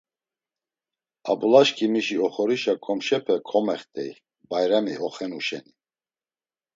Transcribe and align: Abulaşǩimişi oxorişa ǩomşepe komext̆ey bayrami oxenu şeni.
Abulaşǩimişi 1.31 2.15
oxorişa 2.25 2.73
ǩomşepe 2.83 3.35
komext̆ey 3.47 4.11
bayrami 4.49 4.95
oxenu 5.07 5.39
şeni. 5.47 5.73